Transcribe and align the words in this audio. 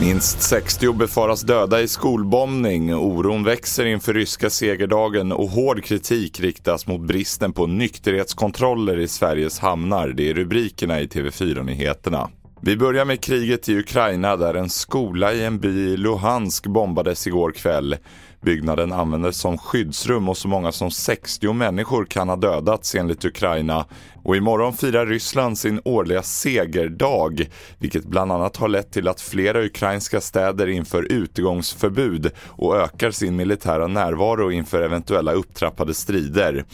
Minst 0.00 0.42
60 0.42 0.92
befaras 0.92 1.42
döda 1.42 1.80
i 1.80 1.88
skolbombning. 1.88 2.94
Oron 2.94 3.44
växer 3.44 3.84
inför 3.86 4.14
ryska 4.14 4.50
segerdagen 4.50 5.32
och 5.32 5.48
hård 5.48 5.84
kritik 5.84 6.40
riktas 6.40 6.86
mot 6.86 7.00
bristen 7.00 7.52
på 7.52 7.66
nykterhetskontroller 7.66 8.98
i 8.98 9.08
Sveriges 9.08 9.58
hamnar. 9.58 10.08
Det 10.08 10.30
är 10.30 10.34
rubrikerna 10.34 11.00
i 11.00 11.06
TV4-nyheterna. 11.06 12.30
Vi 12.60 12.76
börjar 12.76 13.04
med 13.04 13.20
kriget 13.20 13.68
i 13.68 13.78
Ukraina 13.78 14.36
där 14.36 14.54
en 14.54 14.70
skola 14.70 15.32
i 15.32 15.44
en 15.44 15.58
by 15.58 15.92
i 15.92 15.96
Luhansk 15.96 16.66
bombades 16.66 17.26
igår 17.26 17.52
kväll. 17.52 17.96
Byggnaden 18.42 18.92
användes 18.92 19.36
som 19.36 19.58
skyddsrum 19.58 20.28
och 20.28 20.36
så 20.36 20.48
många 20.48 20.72
som 20.72 20.90
60 20.90 21.52
människor 21.52 22.04
kan 22.04 22.28
ha 22.28 22.36
dödats 22.36 22.94
enligt 22.94 23.24
Ukraina. 23.24 23.86
Och 24.22 24.36
imorgon 24.36 24.72
firar 24.72 25.06
Ryssland 25.06 25.58
sin 25.58 25.80
årliga 25.84 26.22
segerdag, 26.22 27.46
vilket 27.78 28.04
bland 28.04 28.32
annat 28.32 28.56
har 28.56 28.68
lett 28.68 28.90
till 28.92 29.08
att 29.08 29.20
flera 29.20 29.64
ukrainska 29.64 30.20
städer 30.20 30.66
inför 30.66 31.12
utegångsförbud 31.12 32.30
och 32.46 32.76
ökar 32.76 33.10
sin 33.10 33.36
militära 33.36 33.86
närvaro 33.86 34.50
inför 34.50 34.82
eventuella 34.82 35.32
upptrappade 35.32 35.94
strider. 35.94 36.64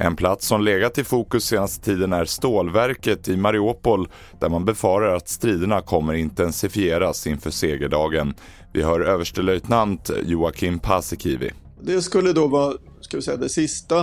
En 0.00 0.16
plats 0.16 0.46
som 0.46 0.64
legat 0.64 0.98
i 0.98 1.04
fokus 1.04 1.44
senaste 1.44 1.84
tiden 1.84 2.12
är 2.12 2.24
stålverket 2.24 3.28
i 3.28 3.36
Mariupol 3.36 4.08
där 4.40 4.48
man 4.48 4.64
befarar 4.64 5.16
att 5.16 5.28
striderna 5.28 5.80
kommer 5.80 6.14
intensifieras 6.14 7.26
inför 7.26 7.50
segerdagen. 7.50 8.34
Vi 8.72 8.82
hör 8.82 9.00
överstelöjtnant 9.00 10.10
Joakim 10.24 10.78
Paasikivi. 10.78 11.50
Det 11.80 12.02
skulle 12.02 12.32
då 12.32 12.46
vara 12.46 12.74
ska 13.00 13.16
vi 13.16 13.22
säga, 13.22 13.36
det 13.36 13.48
sista 13.48 14.00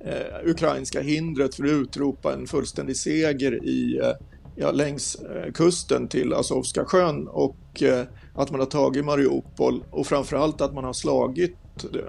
eh, 0.00 0.50
ukrainska 0.50 1.00
hindret 1.00 1.54
för 1.54 1.64
att 1.64 1.70
utropa 1.70 2.34
en 2.34 2.46
fullständig 2.46 2.96
seger 2.96 3.64
i, 3.64 3.98
eh, 3.98 4.08
ja, 4.56 4.70
längs 4.70 5.14
eh, 5.14 5.52
kusten 5.52 6.08
till 6.08 6.32
Azovska 6.32 6.84
sjön 6.84 7.28
och 7.28 7.82
eh, 7.82 8.04
att 8.34 8.50
man 8.50 8.60
har 8.60 8.66
tagit 8.66 9.04
Mariupol 9.04 9.84
och 9.90 10.06
framförallt 10.06 10.60
att 10.60 10.74
man 10.74 10.84
har 10.84 10.92
slagit 10.92 11.56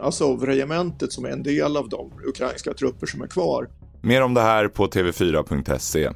Azov-regementet 0.01 1.11
som 1.11 1.25
är 1.25 1.29
en 1.29 1.43
del 1.43 1.77
av 1.77 1.89
de 1.89 2.11
ukrainska 2.25 2.73
trupper 2.73 3.07
som 3.07 3.21
är 3.21 3.27
kvar. 3.27 3.69
Mer 4.01 4.21
om 4.21 4.33
det 4.33 4.41
här 4.41 4.67
på 4.67 4.87
tv4.se. 4.87 6.09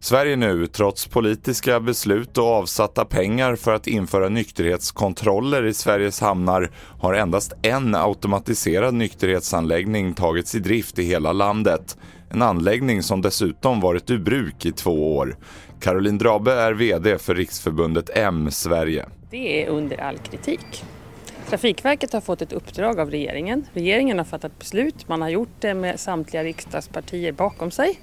Sverige 0.00 0.36
nu, 0.36 0.66
trots 0.66 1.06
politiska 1.06 1.80
beslut 1.80 2.38
och 2.38 2.44
avsatta 2.44 3.04
pengar 3.04 3.56
för 3.56 3.74
att 3.74 3.86
införa 3.86 4.28
nykterhetskontroller 4.28 5.66
i 5.66 5.74
Sveriges 5.74 6.20
hamnar, 6.20 6.70
har 7.00 7.14
endast 7.14 7.52
en 7.62 7.94
automatiserad 7.94 8.94
nykterhetsanläggning 8.94 10.14
tagits 10.14 10.54
i 10.54 10.58
drift 10.58 10.98
i 10.98 11.02
hela 11.02 11.32
landet. 11.32 11.96
En 12.30 12.42
anläggning 12.42 13.02
som 13.02 13.22
dessutom 13.22 13.80
varit 13.80 14.10
ur 14.10 14.18
bruk 14.18 14.66
i 14.66 14.72
två 14.72 15.16
år. 15.16 15.36
Caroline 15.80 16.18
Drabe 16.18 16.52
är 16.52 16.72
VD 16.72 17.18
för 17.18 17.34
Riksförbundet 17.34 18.10
M 18.14 18.48
Sverige. 18.50 19.06
Det 19.30 19.64
är 19.64 19.68
under 19.68 20.00
all 20.00 20.18
kritik. 20.18 20.84
Trafikverket 21.48 22.12
har 22.12 22.20
fått 22.20 22.42
ett 22.42 22.52
uppdrag 22.52 23.00
av 23.00 23.10
regeringen. 23.10 23.66
Regeringen 23.72 24.18
har 24.18 24.24
fattat 24.24 24.58
beslut. 24.58 25.08
Man 25.08 25.22
har 25.22 25.28
gjort 25.28 25.60
det 25.60 25.74
med 25.74 26.00
samtliga 26.00 26.44
riksdagspartier 26.44 27.32
bakom 27.32 27.70
sig 27.70 28.00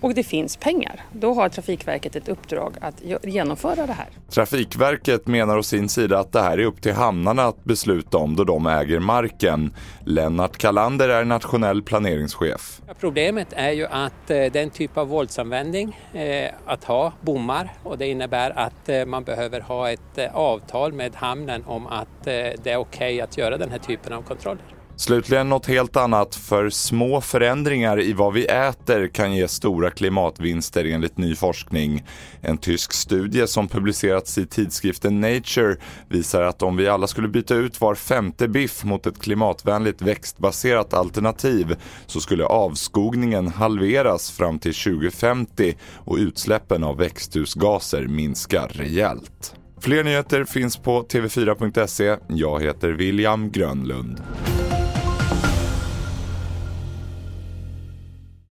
och 0.00 0.14
det 0.14 0.22
finns 0.22 0.56
pengar. 0.56 1.00
Då 1.12 1.34
har 1.34 1.48
Trafikverket 1.48 2.16
ett 2.16 2.28
uppdrag 2.28 2.74
att 2.80 3.02
genomföra 3.24 3.86
det 3.86 3.92
här. 3.92 4.08
Trafikverket 4.30 5.26
menar 5.26 5.58
å 5.58 5.62
sin 5.62 5.88
sida 5.88 6.18
att 6.18 6.32
det 6.32 6.40
här 6.40 6.58
är 6.58 6.64
upp 6.64 6.82
till 6.82 6.92
hamnarna 6.92 7.44
att 7.44 7.64
besluta 7.64 8.18
om 8.18 8.36
då 8.36 8.44
de 8.44 8.66
äger 8.66 8.98
marken. 8.98 9.74
Lennart 10.04 10.56
Kalander 10.56 11.08
är 11.08 11.24
nationell 11.24 11.82
planeringschef. 11.82 12.80
Problemet 13.00 13.48
är 13.52 13.70
ju 13.70 13.86
att 13.86 14.30
eh, 14.30 14.44
den 14.52 14.70
typ 14.70 14.96
av 14.96 15.08
våldsanvändning, 15.08 16.00
eh, 16.12 16.50
att 16.66 16.84
ha 16.84 17.12
bommar 17.20 17.72
och 17.82 17.98
det 17.98 18.06
innebär 18.06 18.58
att 18.58 18.88
eh, 18.88 19.06
man 19.06 19.24
behöver 19.24 19.60
ha 19.60 19.90
ett 19.90 20.18
avtal 20.32 20.92
med 20.92 21.16
hamnen 21.16 21.64
om 21.66 21.86
att 21.86 22.24
det 22.24 22.66
är 22.66 22.76
okej 22.76 22.78
okay 22.78 23.20
att 23.20 23.38
göra 23.38 23.56
den 23.56 23.70
här 23.70 23.78
typen 23.78 24.12
av 24.12 24.22
kontroller. 24.22 24.75
Slutligen 24.98 25.48
något 25.48 25.66
helt 25.66 25.96
annat, 25.96 26.34
för 26.34 26.70
små 26.70 27.20
förändringar 27.20 28.00
i 28.00 28.12
vad 28.12 28.32
vi 28.32 28.44
äter 28.44 29.08
kan 29.08 29.34
ge 29.34 29.48
stora 29.48 29.90
klimatvinster 29.90 30.84
enligt 30.84 31.18
ny 31.18 31.34
forskning. 31.34 32.04
En 32.40 32.58
tysk 32.58 32.92
studie 32.92 33.46
som 33.46 33.68
publicerats 33.68 34.38
i 34.38 34.46
tidskriften 34.46 35.20
Nature 35.20 35.76
visar 36.08 36.42
att 36.42 36.62
om 36.62 36.76
vi 36.76 36.88
alla 36.88 37.06
skulle 37.06 37.28
byta 37.28 37.54
ut 37.54 37.80
var 37.80 37.94
femte 37.94 38.48
biff 38.48 38.84
mot 38.84 39.06
ett 39.06 39.20
klimatvänligt 39.20 40.02
växtbaserat 40.02 40.94
alternativ 40.94 41.76
så 42.06 42.20
skulle 42.20 42.44
avskogningen 42.44 43.48
halveras 43.48 44.30
fram 44.30 44.58
till 44.58 44.74
2050 44.74 45.74
och 46.04 46.16
utsläppen 46.16 46.84
av 46.84 46.96
växthusgaser 46.96 48.06
minska 48.06 48.66
rejält. 48.66 49.54
Fler 49.80 50.04
nyheter 50.04 50.44
finns 50.44 50.76
på 50.76 51.02
tv4.se. 51.02 52.16
Jag 52.28 52.62
heter 52.62 52.88
William 52.90 53.50
Grönlund. 53.50 54.22